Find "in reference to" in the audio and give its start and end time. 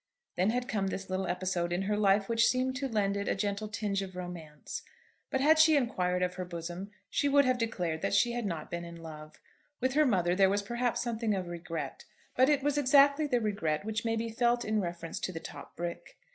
14.65-15.31